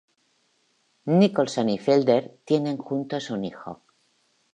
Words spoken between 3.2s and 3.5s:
un